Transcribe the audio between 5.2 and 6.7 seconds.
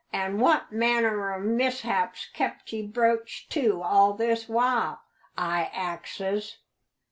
I axes."